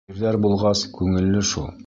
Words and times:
Ирҙәр 0.13 0.37
булғас, 0.45 0.81
күңелле 0.97 1.47
шул. 1.53 1.71